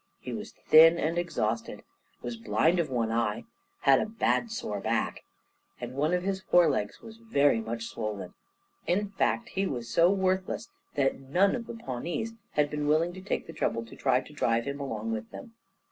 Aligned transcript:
He 0.19 0.33
was 0.33 0.51
thin 0.53 0.97
and 0.97 1.19
exhausted, 1.19 1.83
was 2.23 2.35
blind 2.35 2.79
of 2.79 2.89
one 2.89 3.11
eye, 3.11 3.43
had 3.81 3.99
a 4.01 4.07
bad 4.07 4.49
sore 4.49 4.79
back, 4.79 5.21
and 5.79 5.93
one 5.93 6.11
of 6.11 6.23
his 6.23 6.41
forelegs 6.41 7.01
was 7.03 7.17
very 7.17 7.59
much 7.61 7.83
swollen. 7.85 8.33
In 8.87 9.09
fact, 9.11 9.49
he 9.49 9.67
was 9.67 9.87
so 9.91 10.09
worthless 10.09 10.69
that 10.95 11.19
none 11.19 11.53
of 11.55 11.67
the 11.67 11.75
Pawnees 11.75 12.33
had 12.53 12.71
been 12.71 12.87
willing 12.87 13.13
to 13.13 13.21
take 13.21 13.45
the 13.45 13.53
trouble 13.53 13.85
to 13.85 13.95
try 13.95 14.21
to 14.21 14.33
drive 14.33 14.65
him 14.65 14.79
along 14.79 15.11
with 15.11 15.29
them. 15.29 15.53